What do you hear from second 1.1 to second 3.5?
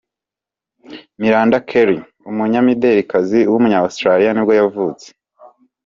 Miranda Kerr, umunyamidelikazi